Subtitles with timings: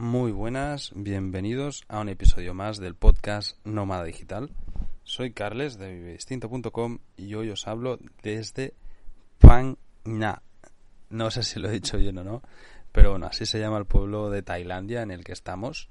[0.00, 4.48] Muy buenas, bienvenidos a un episodio más del podcast Nómada Digital.
[5.04, 8.72] Soy Carles de vivedistinto.com y hoy os hablo desde
[9.40, 10.40] Phang Nga.
[11.10, 12.40] No sé si lo he dicho bien o no,
[12.92, 15.90] pero bueno, así se llama el pueblo de Tailandia en el que estamos.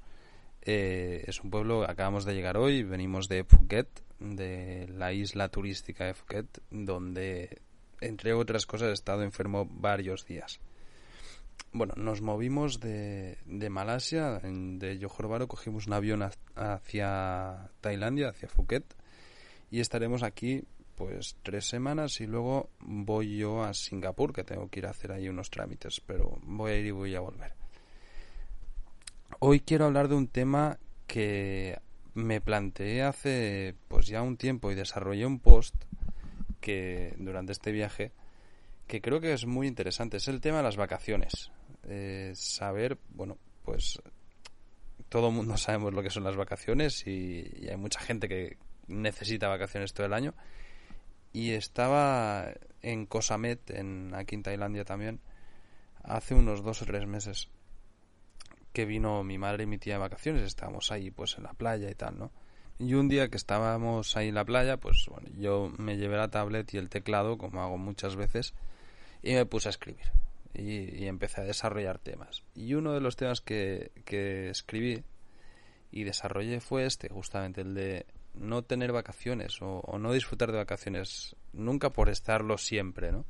[0.62, 6.04] Eh, es un pueblo, acabamos de llegar hoy, venimos de Phuket, de la isla turística
[6.06, 7.60] de Phuket, donde,
[8.00, 10.60] entre otras cosas, he estado enfermo varios días
[11.72, 13.38] bueno, nos movimos de,
[13.70, 18.84] Malasia, de Johor cogimos un avión hacia Tailandia, hacia Phuket,
[19.70, 20.64] y estaremos aquí
[20.96, 25.12] pues tres semanas y luego voy yo a Singapur, que tengo que ir a hacer
[25.12, 27.54] ahí unos trámites, pero voy a ir y voy a volver.
[29.38, 31.78] Hoy quiero hablar de un tema que
[32.14, 35.74] me planteé hace pues ya un tiempo y desarrollé un post
[36.60, 38.12] que durante este viaje
[38.90, 40.16] que creo que es muy interesante.
[40.16, 41.52] Es el tema de las vacaciones.
[41.92, 44.00] Eh, saber, bueno, pues
[45.08, 49.48] todo el mundo sabemos lo que son las vacaciones y, hay mucha gente que necesita
[49.48, 50.34] vacaciones todo el año.
[51.32, 55.20] Y estaba en Kosamet, en, aquí en Tailandia también,
[56.02, 57.48] hace unos dos o tres meses
[58.72, 60.42] que vino mi madre y mi tía de vacaciones.
[60.42, 62.30] Estábamos ahí pues en la playa y tal, ¿no?
[62.78, 66.30] Y un día que estábamos ahí en la playa, pues bueno, yo me llevé la
[66.30, 68.54] tablet y el teclado, como hago muchas veces,
[69.22, 70.12] y me puse a escribir.
[70.52, 72.44] Y, empecé a desarrollar temas.
[72.54, 73.92] Y uno de los temas que,
[74.50, 75.04] escribí
[75.92, 80.58] y desarrollé fue este, justamente el de no tener vacaciones o, o, no disfrutar de
[80.58, 83.24] vacaciones nunca por estarlo siempre, ¿no?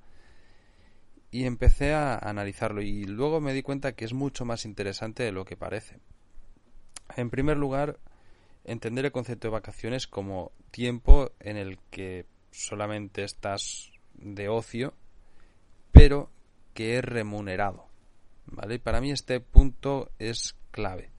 [1.31, 5.33] Y empecé a analizarlo y luego me di cuenta que es mucho más interesante de
[5.33, 5.99] lo que parece.
[7.17, 7.99] En primer lugar,
[8.65, 14.95] entender el concepto de vacaciones como tiempo en el que solamente estás de ocio
[15.93, 16.31] pero
[16.75, 17.87] que es remunerado.
[18.47, 18.77] ¿Vale?
[18.77, 21.11] Y para mí este punto es clave,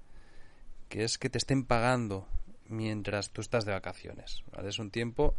[0.90, 2.28] que es que te estén pagando
[2.68, 4.44] mientras tú estás de vacaciones.
[4.52, 4.70] ¿vale?
[4.70, 5.36] Es un tiempo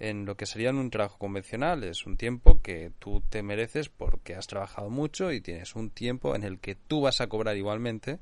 [0.00, 4.34] en lo que sería un trabajo convencional, es un tiempo que tú te mereces porque
[4.34, 8.18] has trabajado mucho y tienes un tiempo en el que tú vas a cobrar igualmente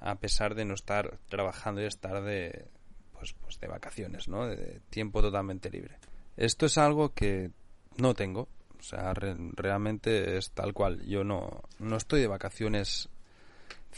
[0.00, 2.66] a pesar de no estar trabajando y estar de
[3.12, 4.46] pues, pues de vacaciones, ¿no?
[4.46, 5.98] De tiempo totalmente libre.
[6.36, 7.50] Esto es algo que
[7.96, 11.04] no tengo, o sea, realmente es tal cual.
[11.06, 13.08] Yo no, no estoy de vacaciones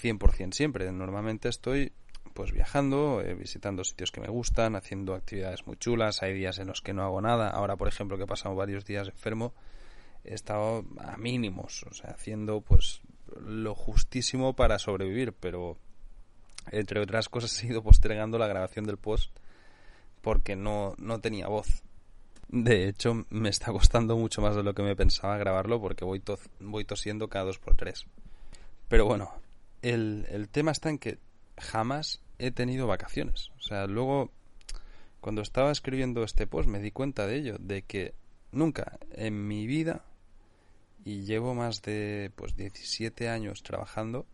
[0.01, 0.91] 100% siempre.
[0.93, 1.93] Normalmente estoy
[2.35, 6.23] pues viajando, eh, visitando sitios que me gustan, haciendo actividades muy chulas.
[6.23, 7.51] Hay días en los que no hago nada.
[7.51, 9.53] Ahora, por ejemplo, que he pasado varios días enfermo,
[10.25, 13.01] he estado a mínimos, o sea, haciendo pues
[13.41, 15.77] lo justísimo para sobrevivir, pero
[16.71, 19.37] entre otras cosas he ido postergando la grabación del post
[20.21, 21.83] porque no, no tenía voz.
[22.53, 26.21] De hecho, me está costando mucho más de lo que me pensaba grabarlo porque voy,
[26.59, 28.07] voy tosiendo cada dos por tres.
[28.89, 29.33] Pero bueno,
[29.83, 31.19] el, el tema está en que
[31.57, 33.51] jamás he tenido vacaciones.
[33.57, 34.33] O sea, luego,
[35.21, 38.15] cuando estaba escribiendo este post, me di cuenta de ello, de que
[38.51, 40.05] nunca en mi vida,
[41.05, 44.27] y llevo más de pues 17 años trabajando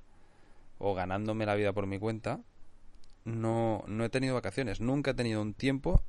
[0.79, 2.41] o ganándome la vida por mi cuenta,
[3.27, 4.81] no, no he tenido vacaciones.
[4.81, 6.03] Nunca he tenido un tiempo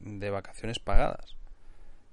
[0.00, 1.36] de vacaciones pagadas.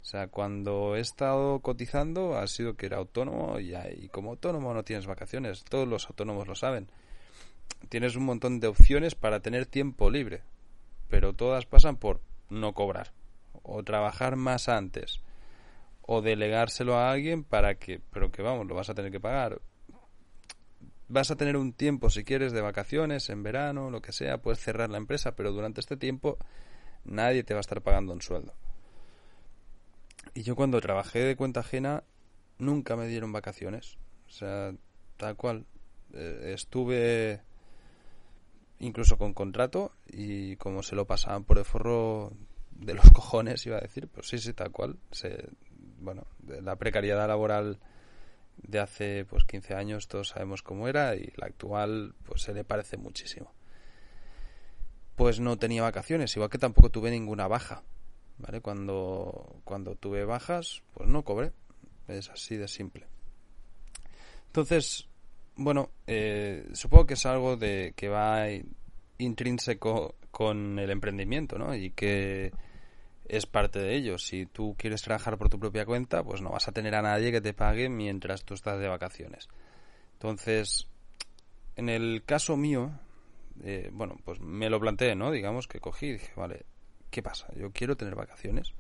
[0.02, 3.74] O sea, cuando he estado cotizando ha sido que era autónomo y,
[4.10, 5.64] como autónomo no tienes vacaciones.
[5.64, 6.90] Todos los autónomos lo saben.
[7.90, 10.44] Tienes un montón de opciones para tener tiempo libre,
[11.10, 13.14] pero todas pasan por no cobrar
[13.64, 15.22] o trabajar más antes
[16.04, 19.60] o delegárselo a alguien para que, pero que vamos, lo vas a tener que pagar.
[21.08, 24.60] Vas a tener un tiempo si quieres de vacaciones, en verano, lo que sea, puedes
[24.60, 26.38] cerrar la empresa, pero durante este tiempo
[27.06, 28.54] nadie te va a estar pagando un sueldo.
[30.34, 32.04] Y yo cuando trabajé de cuenta ajena
[32.58, 33.98] nunca me dieron vacaciones.
[34.28, 34.74] O sea,
[35.18, 35.66] tal cual.
[36.14, 37.42] Eh, estuve
[38.80, 42.34] incluso con contrato y como se lo pasaban por el forro
[42.72, 44.98] de los cojones, iba a decir, pues sí, sí, tal cual.
[45.12, 45.50] Se,
[46.00, 47.80] bueno, la precariedad laboral
[48.58, 52.64] de hace pues 15 años todos sabemos cómo era y la actual pues se le
[52.64, 53.52] parece muchísimo.
[55.16, 57.84] Pues no tenía vacaciones, igual que tampoco tuve ninguna baja
[58.38, 58.62] ¿vale?
[58.62, 61.52] Cuando, cuando tuve bajas, pues no cobré.
[62.08, 63.08] Es así de simple.
[64.48, 65.08] Entonces,
[65.56, 68.46] bueno, eh, supongo que es algo de que va
[69.18, 71.76] intrínseco con el emprendimiento, ¿no?
[71.76, 72.52] Y que
[73.28, 74.18] es parte de ello.
[74.18, 77.32] Si tú quieres trabajar por tu propia cuenta, pues no vas a tener a nadie
[77.32, 79.48] que te pague mientras tú estás de vacaciones.
[80.14, 80.88] Entonces,
[81.76, 82.92] en el caso mío,
[83.64, 85.32] eh, bueno, pues me lo planteé, ¿no?
[85.32, 86.66] Digamos que cogí y dije, vale,
[87.10, 87.48] ¿qué pasa?
[87.56, 88.74] Yo quiero tener vacaciones.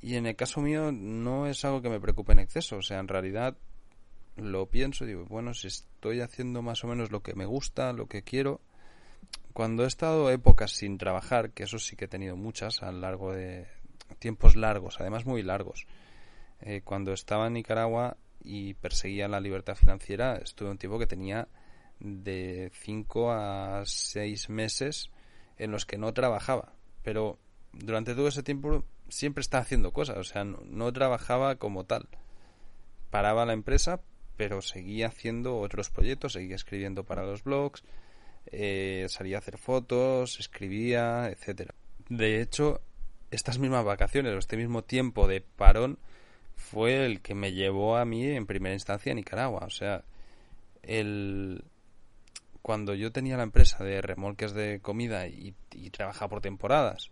[0.00, 2.76] Y en el caso mío no es algo que me preocupe en exceso.
[2.76, 3.56] O sea, en realidad
[4.36, 7.92] lo pienso y digo, bueno, si estoy haciendo más o menos lo que me gusta,
[7.92, 8.60] lo que quiero.
[9.52, 13.00] Cuando he estado épocas sin trabajar, que eso sí que he tenido muchas a lo
[13.00, 13.66] largo de
[14.18, 15.86] tiempos largos, además muy largos.
[16.60, 21.48] Eh, cuando estaba en Nicaragua y perseguía la libertad financiera, estuve un tiempo que tenía
[22.00, 25.10] de 5 a 6 meses
[25.58, 26.72] en los que no trabajaba.
[27.02, 27.38] Pero
[27.72, 32.08] durante todo ese tiempo siempre estaba haciendo cosas, o sea, no, trabajaba como tal.
[33.10, 34.00] Paraba la empresa,
[34.36, 37.82] pero seguía haciendo otros proyectos, seguía escribiendo para los blogs,
[38.46, 41.74] eh, salía a hacer fotos, escribía, etcétera.
[42.08, 42.80] De hecho,
[43.30, 45.98] estas mismas vacaciones o este mismo tiempo de parón
[46.56, 49.64] fue el que me llevó a mí en primera instancia a Nicaragua.
[49.66, 50.04] O sea,
[50.82, 51.64] el,
[52.62, 55.54] cuando yo tenía la empresa de remolques de comida y,
[55.90, 57.10] trabajaba por temporadas,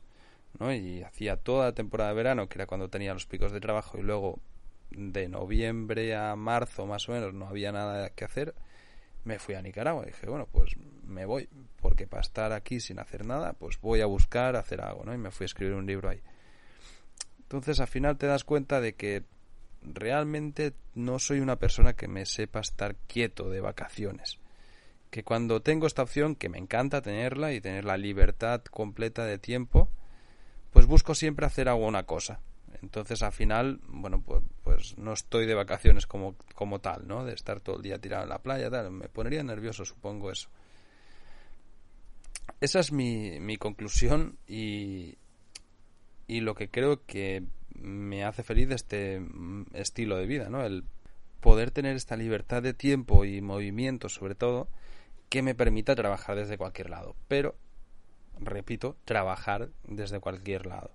[0.58, 0.72] ¿no?
[0.72, 3.98] Y hacía toda la temporada de verano, que era cuando tenía los picos de trabajo,
[3.98, 4.40] y luego
[4.90, 8.54] de noviembre a marzo más o menos no había nada que hacer,
[9.24, 10.04] me fui a Nicaragua.
[10.04, 11.48] Y dije, bueno, pues me voy,
[11.80, 15.14] porque para estar aquí sin hacer nada, pues voy a buscar hacer algo, ¿no?
[15.14, 16.20] Y me fui a escribir un libro ahí.
[17.40, 19.24] Entonces al final te das cuenta de que
[19.82, 24.38] realmente no soy una persona que me sepa estar quieto de vacaciones
[25.10, 29.38] que cuando tengo esta opción, que me encanta tenerla y tener la libertad completa de
[29.38, 29.88] tiempo,
[30.72, 32.40] pues busco siempre hacer alguna cosa.
[32.82, 37.24] Entonces al final, bueno, pues, pues no estoy de vacaciones como, como tal, ¿no?
[37.24, 38.90] De estar todo el día tirado en la playa, tal.
[38.90, 40.48] Me pondría nervioso, supongo eso.
[42.60, 45.16] Esa es mi, mi conclusión y,
[46.26, 47.44] y lo que creo que
[47.74, 50.64] me hace feliz de este mm, estilo de vida, ¿no?
[50.64, 50.84] El
[51.40, 54.68] poder tener esta libertad de tiempo y movimiento, sobre todo,
[55.28, 57.16] que me permita trabajar desde cualquier lado.
[57.28, 57.54] Pero,
[58.38, 60.90] repito, trabajar desde cualquier lado.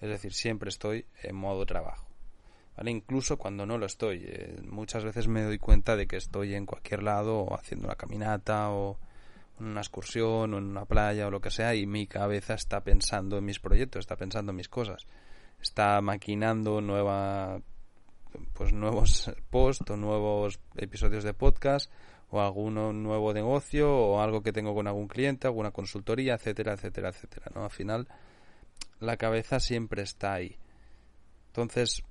[0.00, 2.06] Es decir, siempre estoy en modo trabajo.
[2.76, 2.90] ¿Vale?
[2.90, 4.24] Incluso cuando no lo estoy.
[4.26, 7.96] Eh, muchas veces me doy cuenta de que estoy en cualquier lado, o haciendo una
[7.96, 8.98] caminata, o
[9.58, 12.84] en una excursión, o en una playa, o lo que sea, y mi cabeza está
[12.84, 15.06] pensando en mis proyectos, está pensando en mis cosas.
[15.60, 17.60] Está maquinando nueva
[18.52, 21.90] pues nuevos posts o nuevos episodios de podcast
[22.30, 27.10] o algún nuevo negocio o algo que tengo con algún cliente, alguna consultoría, etcétera, etcétera,
[27.10, 27.64] etcétera, ¿no?
[27.64, 28.08] Al final
[29.00, 30.56] la cabeza siempre está ahí.
[31.48, 32.02] Entonces,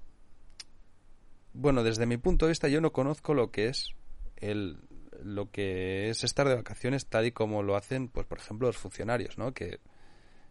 [1.54, 3.90] bueno, desde mi punto de vista yo no conozco lo que es
[4.38, 4.80] el
[5.24, 8.78] lo que es estar de vacaciones tal y como lo hacen, pues por ejemplo, los
[8.78, 9.54] funcionarios, ¿no?
[9.54, 9.80] Que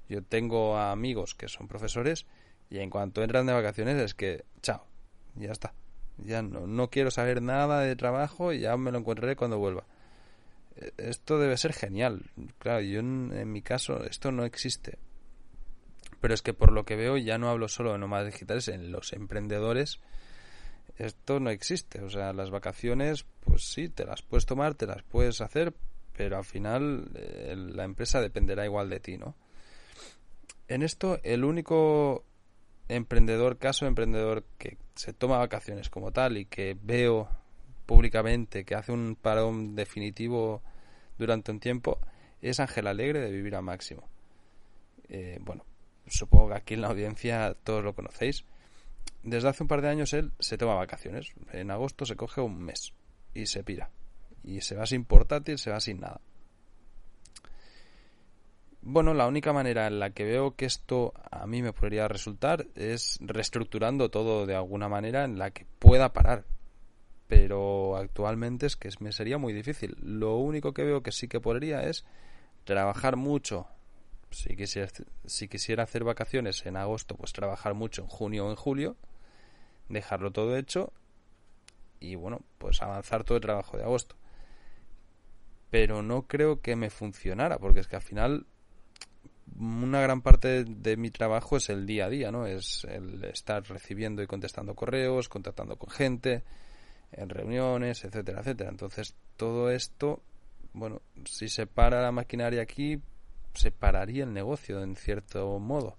[0.09, 2.27] yo tengo amigos que son profesores
[2.71, 4.87] y en cuanto entran de vacaciones es que chao,
[5.37, 5.75] ya está.
[6.19, 9.85] Ya no, no quiero saber nada de trabajo y ya me lo encontraré cuando vuelva.
[10.77, 12.31] E, esto debe ser genial.
[12.59, 14.99] Claro, yo en, mi caso esto no existe.
[16.21, 18.93] Pero es que por lo que veo ya no hablo solo de nómadas digitales, en
[18.93, 20.01] los emprendedores
[20.97, 22.03] esto no existe.
[22.03, 25.75] O sea, las vacaciones, pues sí, te las puedes tomar, te las puedes hacer,
[26.17, 29.35] pero al final eh, la empresa dependerá igual de ti, ¿no?
[30.69, 32.25] En esto, el único
[32.89, 37.29] emprendedor, caso emprendedor que se toma vacaciones como tal y que veo
[37.87, 40.63] públicamente que hace un parón definitivo
[41.19, 41.99] durante un tiempo,
[42.41, 44.09] es Ángel Alegre de Vivir al Máximo.
[45.09, 45.65] Eh, bueno,
[46.07, 48.45] supongo que aquí en la audiencia todos lo conocéis.
[49.23, 51.33] Desde hace un par de años él se toma vacaciones.
[51.53, 52.93] En agosto se coge un mes
[53.35, 53.91] y se pira.
[54.43, 56.21] Y se va sin portátil, se va sin nada.
[58.87, 62.67] Bueno, la única manera en la que veo que esto a mí me podría resultar
[62.75, 66.45] es reestructurando todo de alguna manera en la que pueda parar.
[67.27, 69.97] Pero actualmente es que me sería muy difícil.
[70.03, 72.05] Lo único que veo que sí que podría es
[72.65, 73.67] trabajar mucho.
[74.31, 74.91] Si quisiera,
[75.25, 78.97] si quisiera hacer vacaciones en agosto, pues trabajar mucho en junio o en julio,
[79.89, 80.93] dejarlo todo hecho
[82.01, 84.15] y bueno, pues avanzar todo el trabajo de agosto.
[85.71, 88.47] Pero no creo que me funcionara, porque es que al final
[89.59, 92.47] una gran parte de mi trabajo es el día a día, ¿no?
[92.47, 96.43] Es el estar recibiendo y contestando correos, contactando con gente,
[97.13, 98.71] en reuniones, etcétera, etcétera.
[98.71, 100.23] Entonces, todo esto,
[100.73, 103.01] bueno, si se para la maquinaria aquí,
[103.55, 105.97] se pararía el negocio en cierto modo.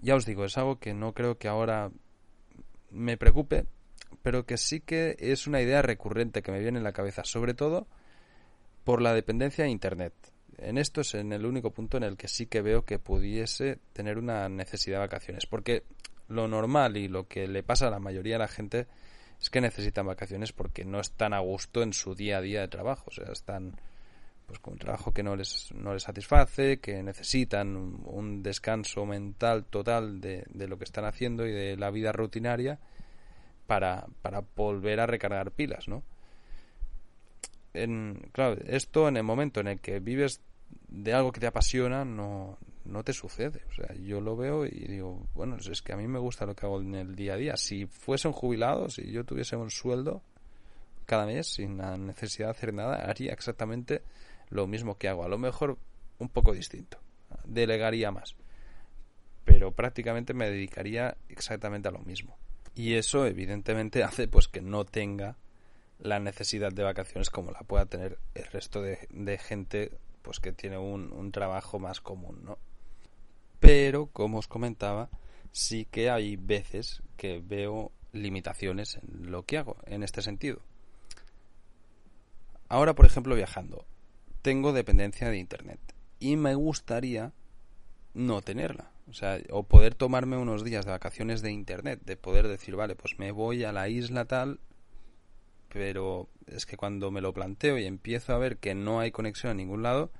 [0.00, 1.90] ya os digo, es algo que no creo que ahora
[2.90, 3.66] me preocupe,
[4.22, 7.54] pero que sí que es una idea recurrente que me viene en la cabeza, sobre
[7.54, 7.86] todo
[8.84, 10.14] por la dependencia de Internet.
[10.62, 13.78] En esto es en el único punto en el que sí que veo que pudiese
[13.92, 15.84] tener una necesidad de vacaciones, porque
[16.28, 18.86] lo normal y lo que le pasa a la mayoría de la gente
[19.40, 22.68] es que necesitan vacaciones porque no están a gusto en su día a día de
[22.68, 23.80] trabajo, o sea, están
[24.46, 29.64] pues con un trabajo que no les, no les satisface, que necesitan un, descanso mental
[29.64, 32.80] total de, de, lo que están haciendo y de la vida rutinaria
[33.68, 36.02] para, para volver a recargar pilas, ¿no?
[37.72, 40.40] En, claro, esto en el momento en el que vives
[40.88, 43.62] de algo que te apasiona no, no te sucede.
[43.70, 46.54] O sea, yo lo veo y digo, bueno, es que a mí me gusta lo
[46.54, 47.56] que hago en el día a día.
[47.56, 50.22] Si fuese un jubilado, si yo tuviese un sueldo
[51.06, 54.02] cada mes sin la necesidad de hacer nada, haría exactamente
[54.48, 55.24] lo mismo que hago.
[55.24, 55.78] A lo mejor
[56.18, 56.98] un poco distinto.
[57.44, 58.36] Delegaría más.
[59.44, 62.36] Pero prácticamente me dedicaría exactamente a lo mismo.
[62.74, 65.36] Y eso evidentemente hace pues que no tenga
[65.98, 70.52] la necesidad de vacaciones como la pueda tener el resto de, de gente pues que
[70.52, 72.58] tiene un, un, trabajo más común, ¿no?
[73.58, 75.10] Pero, como os comentaba,
[75.52, 80.60] sí que hay veces que veo limitaciones en lo que hago en este sentido.
[82.68, 83.84] Ahora, por ejemplo, viajando,
[84.42, 85.80] tengo dependencia de Internet
[86.18, 87.32] y me gustaría
[88.14, 88.90] no tenerla.
[89.08, 92.94] O sea, o poder tomarme unos días de vacaciones de Internet, de poder decir, vale,
[92.94, 94.60] pues me voy a la isla tal,
[95.72, 99.52] pero es que cuando me lo planteo y empiezo a ver que no hay conexión
[99.52, 100.10] a ningún lado,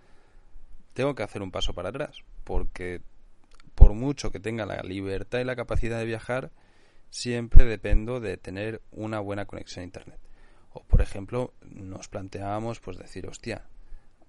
[0.95, 3.02] tengo que hacer un paso para atrás, porque
[3.75, 6.50] por mucho que tenga la libertad y la capacidad de viajar,
[7.11, 10.19] siempre dependo de tener una buena conexión a Internet.
[10.73, 13.64] O, por ejemplo, nos planteábamos, pues decir, hostia,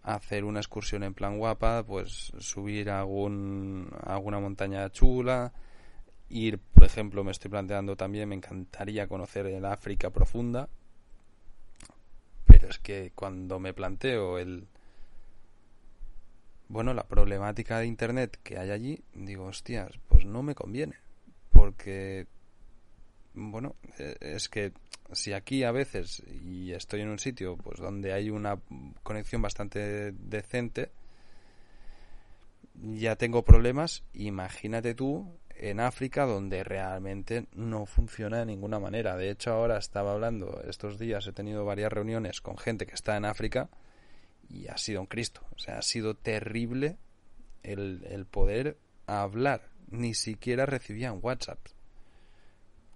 [0.04, 5.54] hacer una excursión en plan guapa, pues subir a, algún, alguna montaña chula,
[6.30, 10.70] ir, por ejemplo, me estoy planteando también, me encantaría conocer el África profunda,
[12.70, 14.68] es que cuando me planteo el
[16.70, 20.96] bueno, la problemática de internet que hay allí, digo, hostias, pues no me conviene,
[21.52, 22.28] porque
[23.34, 24.72] bueno, e, es que
[25.12, 28.58] si aquí a veces y estoy en un sitio pues donde hay una
[29.04, 30.92] conexión bastante decente
[32.76, 35.28] ya tengo problemas imagínate tú
[35.62, 39.16] en África donde realmente no funciona de ninguna manera.
[39.16, 43.16] De hecho ahora estaba hablando estos días he tenido varias reuniones con gente que está
[43.16, 43.70] en África
[44.50, 45.42] y ha sido un Cristo.
[45.56, 46.98] O sea ha sido terrible
[47.64, 49.70] el, el poder hablar.
[49.90, 51.60] Ni siquiera recibían WhatsApp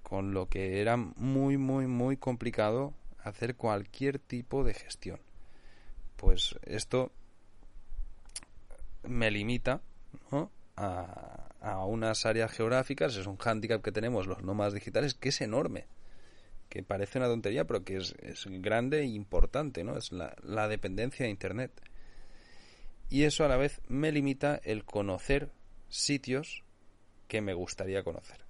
[0.01, 2.93] con lo que era muy, muy, muy complicado
[3.23, 5.19] hacer cualquier tipo de gestión.
[6.15, 7.11] Pues esto
[9.03, 9.81] me limita
[10.77, 15.41] a, a, unas áreas geográficas, es un hándicap que tenemos los nómadas digitales que es
[15.41, 15.87] enorme,
[16.69, 19.97] que parece una tontería, pero que es, es grande e importante, ¿no?
[19.97, 21.71] Es la, la dependencia de Internet.
[23.09, 25.51] Y eso a la vez me limita el conocer
[25.89, 26.63] sitios
[27.27, 28.45] que me gustaría conocer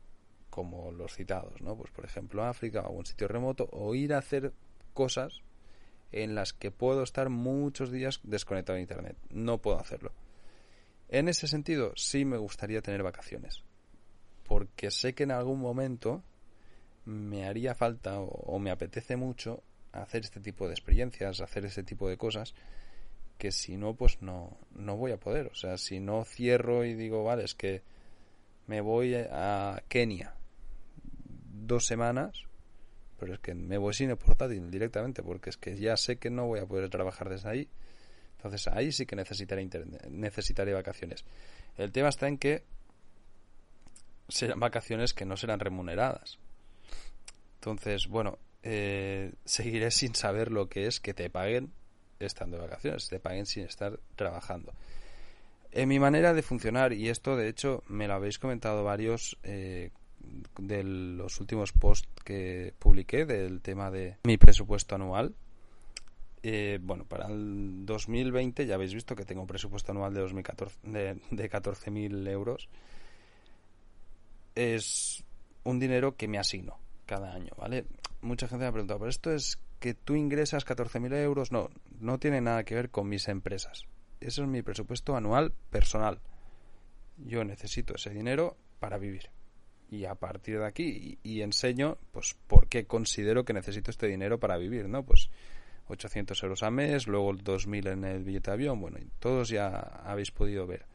[0.50, 1.75] como los citados, ¿no?
[1.75, 4.53] Pues por ejemplo África o un sitio remoto o ir a hacer
[4.93, 5.41] cosas
[6.13, 9.17] en las que puedo estar muchos días desconectado de internet.
[9.29, 10.13] No puedo hacerlo.
[11.10, 13.64] En ese sentido, sí me gustaría tener vacaciones.
[14.48, 16.24] Porque sé que en algún momento
[17.06, 22.10] me haría falta o, me apetece mucho hacer este tipo de experiencias, hacer este tipo
[22.10, 22.54] de cosas
[23.38, 25.48] que si no, pues no, no voy a poder.
[25.48, 27.82] O sea, si no cierro y digo, vale, es que
[28.68, 30.36] me voy a Kenia
[31.66, 32.44] dos semanas,
[33.20, 36.30] pero es que me voy sin el portátil directamente, porque es que ya sé que
[36.30, 37.70] no voy a poder trabajar desde ahí.
[38.46, 39.68] Entonces ahí sí que necesitaré,
[40.08, 41.25] necesitaré vacaciones.
[41.78, 42.62] El tema está en que
[44.28, 46.38] serán vacaciones que no serán remuneradas.
[47.56, 51.72] Entonces, bueno, eh, seguiré sin saber lo que es que te paguen
[52.20, 54.74] estando de vacaciones, te paguen sin estar trabajando.
[55.72, 59.90] En mi manera de funcionar, y esto de hecho me lo habéis comentado varios eh,
[60.60, 65.34] de los últimos posts que publiqué del tema de mi presupuesto anual.
[66.48, 70.78] Eh, bueno, para el 2020 ya habéis visto que tengo un presupuesto anual de 2014
[70.84, 72.70] de, de 14.000 euros.
[74.54, 75.24] Es
[75.64, 77.88] un dinero que me asigno cada año, ¿vale?
[78.22, 81.52] Mucha gente me ha preguntado, ¿pero esto es que tú ingresas 14.000 euros?
[81.52, 83.86] No, no tiene nada que ver con mis empresas.
[84.22, 86.20] Eso es mi presupuesto anual personal.
[87.18, 89.32] Yo necesito ese dinero para vivir
[89.90, 94.40] y a partir de aquí y, enseño pues por qué considero que necesito este dinero
[94.40, 95.04] para vivir, ¿no?
[95.04, 95.30] Pues
[95.88, 99.70] 800 euros al mes, luego 2.000 en el billete de avión, bueno, todos ya
[100.04, 100.86] habéis podido ver.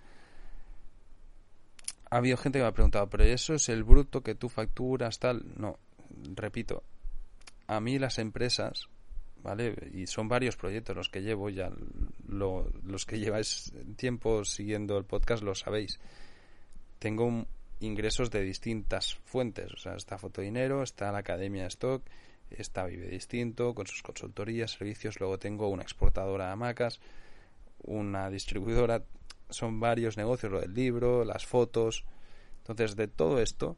[2.10, 5.18] ha habido gente que me ha preguntado, pero eso es el bruto que tú facturas,
[5.18, 5.44] tal.
[5.56, 5.78] No,
[6.34, 6.82] repito,
[7.66, 8.88] a mí las empresas,
[9.42, 9.74] ¿vale?
[9.94, 11.70] Y son varios proyectos los que llevo, ya
[12.26, 16.00] los que lleváis tiempo siguiendo el podcast lo sabéis.
[16.98, 17.46] Tengo
[17.78, 22.02] ingresos de distintas fuentes, o sea, está Fotodinero, está la Academia Stock,
[22.50, 27.00] está Vive Distinto, con sus consultorías, servicios, luego tengo una exportadora de hamacas,
[27.82, 29.04] una distribuidora,
[29.48, 32.04] son varios negocios, lo del libro, las fotos.
[32.58, 33.76] Entonces, de todo esto,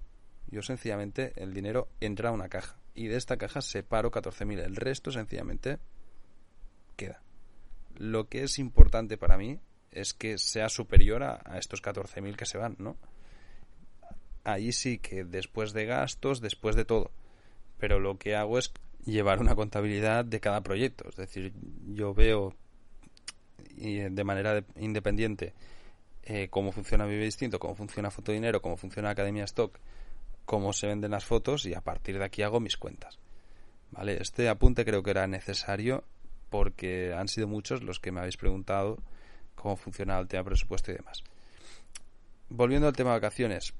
[0.48, 4.64] yo sencillamente el dinero entra a una caja y de esta caja separo 14.000.
[4.64, 5.78] El resto sencillamente
[6.96, 7.22] queda.
[7.96, 9.58] Lo que es importante para mí
[9.90, 12.96] es que sea superior a, a estos 14.000 que se van, ¿no?
[14.44, 17.12] Ahí sí que después de gastos, después de todo.
[17.82, 18.72] Pero lo que hago es
[19.04, 21.08] llevar una contabilidad de cada proyecto.
[21.08, 21.52] Es decir,
[21.88, 22.54] yo veo
[23.74, 25.52] de manera independiente
[26.22, 29.80] eh, cómo funciona Vive Distinto, cómo funciona Fotodinero, cómo funciona Academia Stock,
[30.44, 33.18] cómo se venden las fotos y a partir de aquí hago mis cuentas.
[34.06, 36.04] Este apunte creo que era necesario
[36.50, 39.02] porque han sido muchos los que me habéis preguntado
[39.56, 41.24] cómo funciona el tema presupuesto y demás.
[42.48, 43.74] Volviendo al tema de vacaciones,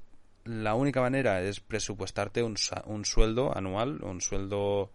[0.45, 4.91] la única manera es presupuestarte un, un sueldo anual, un sueldo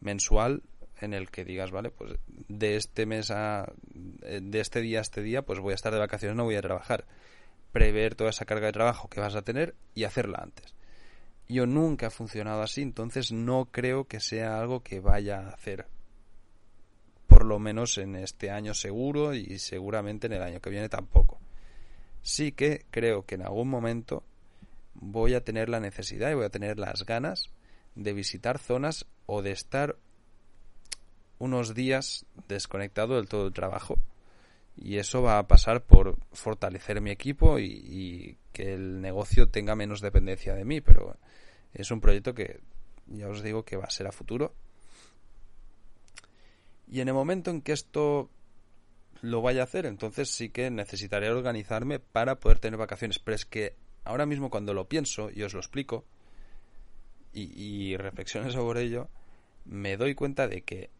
[0.00, 0.62] mensual
[1.00, 5.22] en el que digas, vale, pues de este mes a de este día a este
[5.22, 7.06] día, pues voy a estar de vacaciones, no voy a trabajar.
[7.72, 10.74] Prever toda esa carga de trabajo que vas a tener y hacerla antes.
[11.48, 15.86] Yo nunca he funcionado así, entonces no creo que sea algo que vaya a hacer.
[17.26, 21.40] Por lo menos en este año seguro y seguramente en el año que viene tampoco.
[22.22, 24.24] Sí que creo que en algún momento
[25.00, 27.50] voy a tener la necesidad y voy a tener las ganas
[27.94, 29.96] de visitar zonas o de estar
[31.38, 33.98] unos días desconectado del todo el trabajo.
[34.76, 40.00] Y eso va a pasar por fortalecer mi equipo y, que el negocio tenga menos
[40.00, 40.80] dependencia de mí.
[40.80, 41.16] Pero
[41.74, 42.60] es un proyecto que
[43.06, 44.54] ya os digo que va a ser a futuro.
[46.86, 48.30] Y en el momento en que esto
[49.22, 53.18] lo vaya a hacer, entonces sí que necesitaré organizarme para poder tener vacaciones.
[53.18, 53.76] Pero es que
[54.10, 56.04] ahora mismo cuando lo pienso y os lo explico
[57.32, 59.08] y, y reflexiones sobre ello,
[59.64, 60.90] me doy cuenta de que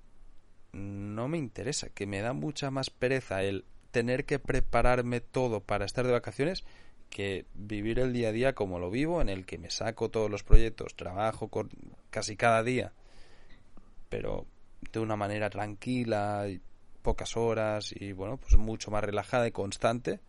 [0.73, 5.85] no me interesa, que me da mucha más pereza el tener que prepararme todo para
[5.85, 6.64] estar de vacaciones
[7.11, 10.31] que vivir el día a día como lo vivo, en el que me saco todos
[10.31, 11.51] los proyectos, trabajo
[12.11, 12.92] casi cada día,
[14.09, 14.46] pero
[14.92, 16.61] de una manera tranquila, y
[17.03, 20.20] pocas horas y bueno, pues mucho más relajada y constante,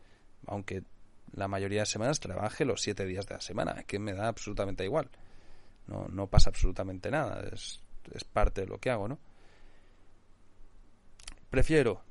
[0.48, 0.84] aunque
[1.34, 4.84] la mayoría de semanas trabaje los siete días de la semana, que me da absolutamente
[4.84, 5.10] igual.
[5.88, 7.82] No, no pasa absolutamente nada, es,
[8.14, 9.20] es parte de lo que hago, ¿no?
[11.50, 12.02] Prefiero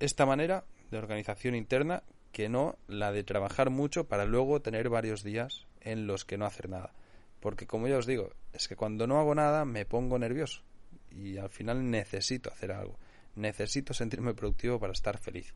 [0.00, 5.22] esta manera de organización interna que no la de trabajar mucho para luego tener varios
[5.22, 6.92] días en los que no hacer nada.
[7.40, 10.62] Porque como ya os digo, es que cuando no hago nada me pongo nervioso
[11.10, 12.98] y al final necesito hacer algo.
[13.34, 15.54] Necesito sentirme productivo para estar feliz.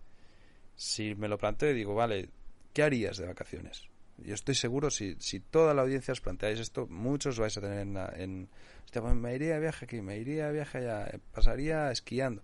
[0.76, 2.30] Si me lo planteo y digo, vale,
[2.74, 3.88] ¿qué harías de vacaciones?
[4.18, 7.80] Yo estoy seguro, si, si toda la audiencia os planteáis esto, muchos vais a tener
[7.80, 8.48] en...
[8.92, 12.42] pues me iría de viaje aquí, me iría de viaje allá, pasaría esquiando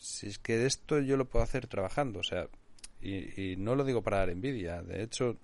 [0.00, 2.48] si es que esto yo lo puedo hacer trabajando, o sea,
[3.02, 5.36] y, no lo digo para dar envidia, de hecho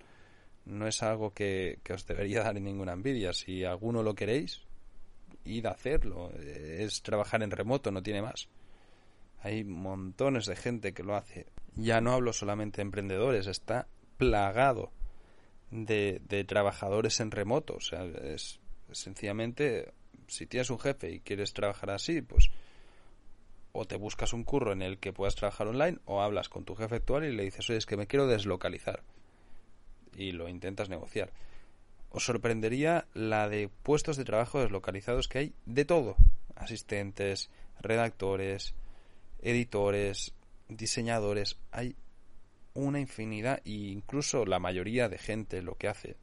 [0.65, 4.63] no es algo que, os debería dar ninguna envidia, si alguno lo queréis,
[5.45, 8.49] id a hacerlo, es trabajar en remoto, no tiene más.
[9.41, 11.45] Hay montones de gente que lo hace.
[11.75, 14.91] Ya no hablo solamente de emprendedores, está plagado
[15.69, 17.75] de, de trabajadores en remoto.
[17.75, 18.59] O sea, es
[18.91, 19.93] sencillamente,
[20.27, 22.49] si tienes un jefe y quieres trabajar así, pues
[23.79, 26.75] o te buscas un curro en el que puedas trabajar online o hablas con tu
[26.75, 29.03] jefe actual y le dices, oye, es que me quiero deslocalizar.
[30.15, 31.31] Y lo intentas negociar.
[32.09, 36.15] Os sorprendería la de puestos de trabajo deslocalizados que hay de todo.
[36.55, 38.73] Asistentes, redactores,
[39.43, 40.33] editores,
[40.67, 41.57] diseñadores.
[41.71, 41.95] Hay
[42.73, 46.15] una infinidad e incluso la mayoría de gente lo que hace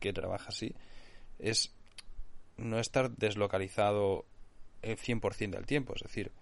[0.00, 0.74] que trabaja así
[1.38, 1.72] es
[2.56, 4.26] no estar deslocalizado
[4.82, 5.94] el 100% del tiempo.
[5.94, 6.32] Es decir,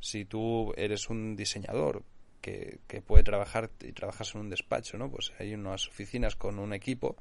[0.00, 2.02] si tú eres un diseñador
[2.40, 5.10] que, puede trabajar y trabajas en un despacho, ¿no?
[5.10, 7.16] Pues hay unas oficinas con un equipo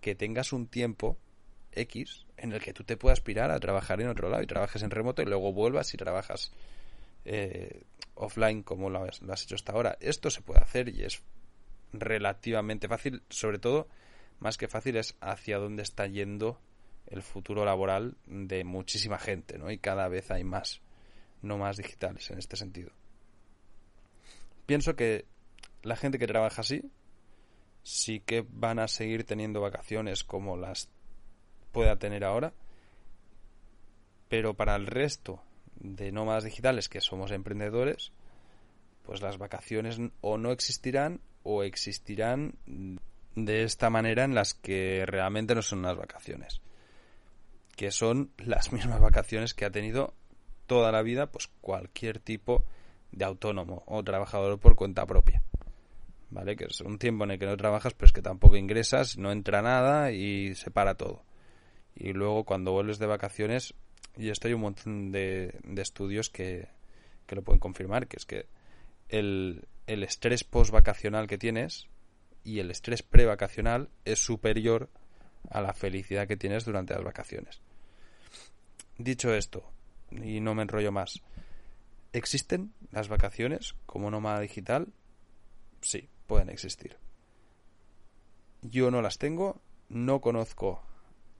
[0.00, 1.16] que tengas un tiempo
[1.72, 4.82] X en el que tú te puedas aspirar a trabajar en otro lado y trabajes
[4.82, 6.52] en remoto y luego vuelvas y trabajas
[7.24, 9.96] eh, offline como lo has, hecho hasta ahora.
[10.00, 11.22] Esto se puede hacer y es
[11.92, 13.88] relativamente fácil, sobre todo,
[14.38, 16.60] más que fácil es hacia dónde está yendo
[17.06, 19.70] el futuro laboral de muchísima gente, ¿no?
[19.70, 20.80] Y cada vez hay más
[21.42, 22.90] no más digitales en este sentido.
[24.66, 25.24] Pienso que
[25.82, 26.90] la gente que trabaja así
[27.82, 30.90] sí que van a seguir teniendo vacaciones como las
[31.72, 32.52] pueda tener ahora,
[34.28, 35.42] pero para el resto
[35.80, 38.12] de nómadas digitales que somos emprendedores,
[39.02, 42.54] pues las vacaciones o no existirán o existirán
[43.34, 46.60] de esta manera en las que realmente no son unas vacaciones,
[47.76, 50.14] que son las mismas vacaciones que ha tenido
[50.66, 52.64] toda la vida pues cualquier tipo
[53.12, 55.42] de autónomo o trabajador por cuenta propia.
[56.32, 56.54] ¿Vale?
[56.54, 59.62] Que es un tiempo en el que no trabajas, pues que tampoco ingresas, no entra
[59.62, 61.24] nada y se para todo.
[61.96, 63.74] Y luego cuando vuelves de vacaciones,
[64.16, 66.68] y esto hay un montón de, estudios que,
[67.26, 68.46] que, lo pueden confirmar, que es que
[69.08, 71.88] el, el estrés post-vacacional que tienes
[72.44, 74.88] y el estrés pre-vacacional es superior
[75.50, 77.60] a la felicidad que tienes durante las vacaciones.
[78.98, 79.64] Dicho esto,
[80.10, 81.22] y no me enrollo más,
[82.12, 84.92] ¿existen las vacaciones como nómada digital?
[85.80, 86.98] Sí, pueden existir.
[88.62, 90.82] Yo no las tengo, no conozco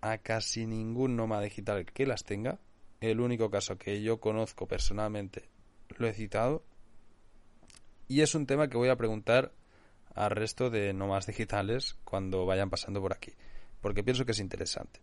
[0.01, 2.59] a casi ningún nómada digital que las tenga.
[3.01, 5.49] El único caso que yo conozco personalmente
[5.97, 6.65] lo he citado.
[8.09, 9.53] Y es un tema que voy a preguntar
[10.15, 13.33] al resto de nómadas digitales cuando vayan pasando por aquí.
[13.81, 15.01] Porque pienso que es interesante.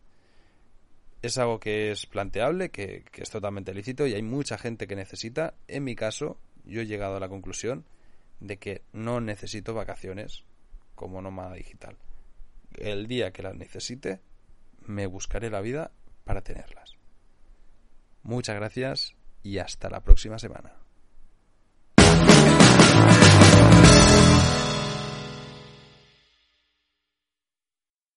[1.22, 4.96] Es algo que es planteable, que, que es totalmente lícito y hay mucha gente que
[4.96, 5.56] necesita.
[5.68, 7.86] En mi caso, yo he llegado a la conclusión
[8.40, 10.44] de que no necesito vacaciones
[10.96, 11.98] como nómada digital.
[12.78, 14.20] El día que las necesite,
[14.88, 15.92] me buscaré la vida
[16.24, 16.98] para tenerlas.
[18.24, 20.87] Muchas gracias y hasta la próxima semana.